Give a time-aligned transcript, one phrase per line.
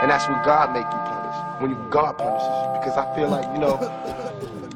[0.00, 1.60] And that's when God make you punish.
[1.60, 2.80] When you, God punishes you.
[2.80, 3.76] Because I feel like, you know,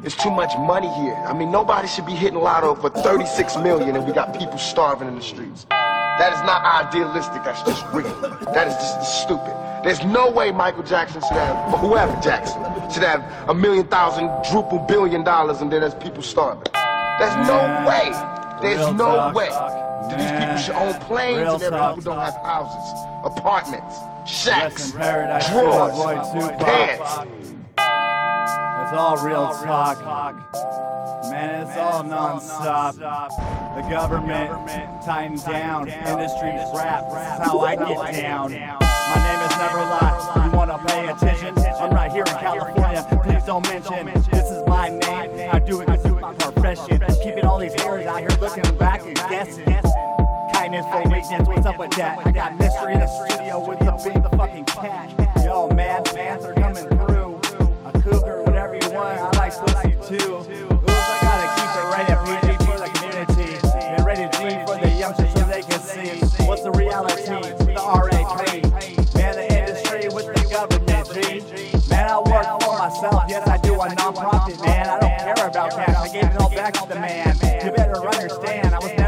[0.05, 1.15] it's too much money here.
[1.27, 5.09] I mean, nobody should be hitting lotto for 36 million and we got people starving
[5.09, 5.65] in the streets.
[5.71, 8.13] That is not idealistic, that's just real.
[8.53, 9.57] That is just stupid.
[9.83, 12.63] There's no way Michael Jackson should have, or whoever Jackson,
[12.93, 16.69] should have a million thousand, druple billion dollars and then there's people starving.
[17.19, 18.13] There's no way.
[18.61, 19.49] There's no way.
[19.49, 23.97] that These people should own planes and their people don't have houses, apartments,
[24.27, 26.59] shacks, in paradise, for my boy drawers, Tupac.
[26.61, 27.19] pants.
[28.85, 29.99] It's all real talk.
[31.31, 32.95] Man, it's all non-stop.
[32.97, 34.51] The government
[35.05, 35.89] tighten down.
[35.89, 37.09] Industry's rap.
[37.11, 38.53] This is how I get down.
[38.53, 40.43] My name is Never Lie.
[40.45, 41.59] You wanna pay attention?
[41.81, 43.07] I'm right here in California.
[43.25, 45.51] Please don't mention this is my name.
[45.53, 47.03] I do it 'cause it's my profession.
[47.23, 49.65] Keeping all these haters out here looking back and guessing.
[50.75, 52.27] What's up with that?
[52.27, 55.15] I got mystery in the studio with the big the fucking cat.
[55.45, 57.39] Yo, man, fans are coming through.
[57.87, 60.35] A cougar, whatever you want, I like pussy too.
[60.35, 63.55] Ooh, I gotta keep it rated PG for the community.
[63.87, 67.23] And rated G for the youngsters so they can see what's the reality.
[67.23, 69.15] The RAP.
[69.15, 71.89] Man, the industry with the government, G.
[71.89, 74.89] Man, I work for myself, yes, I do a non-profit, man.
[74.91, 77.39] I don't care about cash, I gave it all back to the man.
[77.41, 77.65] Man.
[77.65, 79.04] You better understand, I was.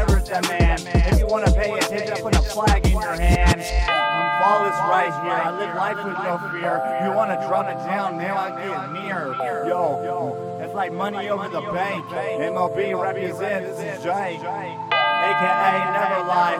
[1.37, 3.61] You wanna pay attention, I put a flag in your hand.
[3.61, 6.81] I'm flawless right here, I live life with no fear.
[7.05, 9.35] You wanna drop it down, man, I get near.
[9.67, 12.03] Yo, it's like money over the bank.
[12.07, 14.39] MLB represent, this is Jay.
[14.41, 16.57] AKA Never Lie.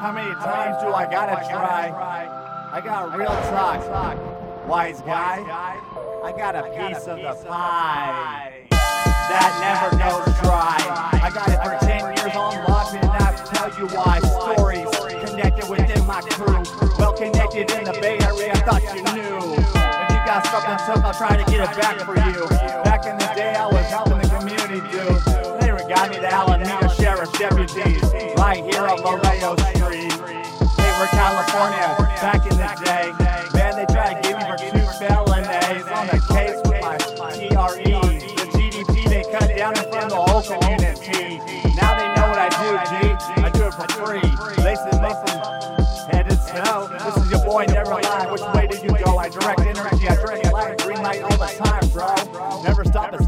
[0.00, 1.90] How many times do I gotta try?
[2.72, 3.82] I got real talk.
[4.68, 5.42] Wise guy,
[6.22, 10.78] I got a piece of the pie that never goes dry.
[11.20, 11.58] I got it
[17.16, 19.54] connected in the Bay Area, I thought you knew.
[19.54, 22.48] If you got something tough, I'll try to get it back for you.
[22.82, 25.04] Back in the day, I was helping the community do.
[25.60, 28.02] They got me to Alameda Sheriff's deputies
[28.36, 30.10] right here on Laredo Street.
[30.80, 33.12] They were California back in the day.
[33.54, 38.18] Man, they tried to give me for two felonies on the case with my TRE.
[38.34, 41.38] The GDP they cut down in front of the whole community.
[41.76, 43.42] Now they know what I do, G.
[43.42, 44.63] I do it for free.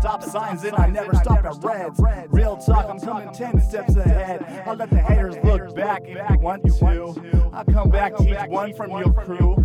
[0.07, 2.01] Stop signs, and I never stop at reds.
[2.31, 4.63] Real talk, I'm coming 10 steps ahead.
[4.65, 7.51] I'll let the haters look back if you want to.
[7.53, 9.57] I'll come back, teach one from your crew.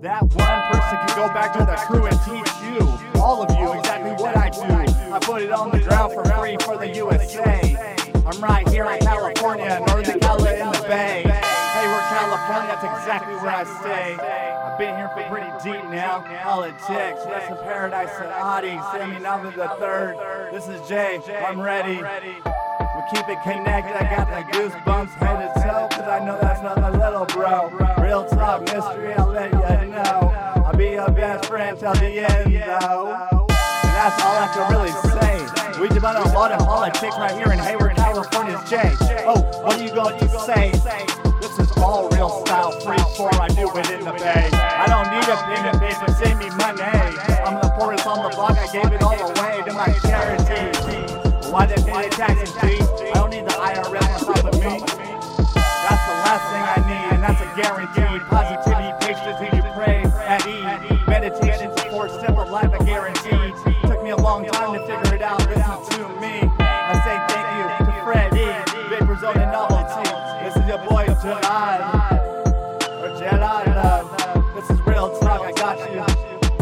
[0.00, 3.78] That one person can go back to the crew and teach you, all of you,
[3.78, 5.12] exactly what I do.
[5.12, 7.76] I put it on the ground for free for the USA.
[8.24, 10.18] I'm right here in California, Northern
[13.14, 14.16] exactly where I stay.
[14.18, 16.24] I've been here for pretty deep now.
[16.42, 20.16] Politics, rest in paradise and Audi, Sammy Nava the third.
[20.52, 21.96] This is Jay, I'm ready.
[21.96, 26.62] We keep it connected, I got the goosebumps head to toe, cause I know that's
[26.62, 27.70] not a little bro.
[28.02, 30.32] Real talk mystery, I'll let you know.
[30.66, 33.14] I'll be your best friend till the end though.
[33.14, 35.80] And that's all I can really say.
[35.80, 38.92] We debate a lot of politics right here in Hayward, California's Jay.
[39.26, 41.23] Oh, what are you going to say?
[41.44, 44.48] This is all real style, free form, I do it in the bay.
[44.48, 46.80] I don't need a pen and paper, save me money.
[46.80, 50.72] I'm the poorest on the block, I gave it all away to my charity.
[51.52, 52.80] Why they pay taxes, G?
[52.80, 54.80] I don't need the IRS on top of me.
[55.84, 58.24] That's the last thing I need, and that's a guarantee.
[58.24, 61.06] Positivity, patience, and you pray at ease.
[61.06, 63.52] Meditation, support, simple life, I guarantee.
[63.86, 65.44] Took me a long time to figure it out.
[65.44, 65.60] Listen
[65.92, 66.40] to me.
[66.56, 69.73] I say thank you to Freddie, Vapor Zone and Novelty.
[70.74, 72.18] Your boy Jedi,
[73.00, 74.54] or Jedi Love.
[74.56, 75.42] This is real talk.
[75.42, 76.02] I got you.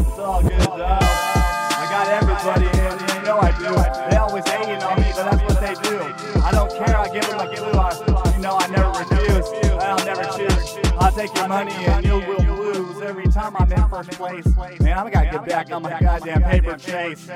[0.03, 0.99] It's all good though.
[1.01, 3.07] I got everybody in.
[3.07, 4.11] They know I do.
[4.11, 6.43] They always hating on me, but that's what they do.
[6.43, 6.95] I don't care.
[6.95, 7.73] I give them a clue.
[7.73, 9.49] I, you know I never refuse.
[9.81, 10.93] I'll never choose.
[10.99, 14.45] I'll take your money and you will lose every time I'm in first place.
[14.81, 17.31] Man, I gotta get back on my goddamn paper chase.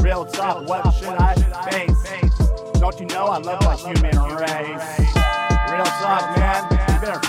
[0.00, 0.68] Real talk.
[0.68, 1.34] What should I
[1.70, 2.78] face?
[2.78, 4.99] Don't you know I love the human race?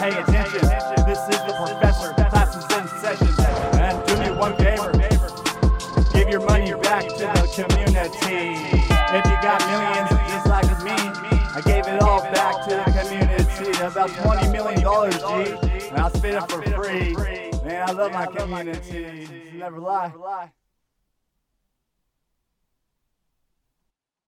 [0.02, 0.62] Pay attention.
[1.06, 2.14] This is the professor.
[2.34, 3.30] Classes in session.
[3.78, 4.92] And do me one favor.
[6.12, 8.58] Give your money back to the community.
[9.14, 10.98] If you got millions just like me,
[11.54, 13.70] I gave it all back to the community.
[13.84, 15.88] About $20 million, G.
[15.90, 17.14] And I'll spit it for free.
[17.64, 19.28] Man, I love my community.
[19.54, 20.52] Never lie.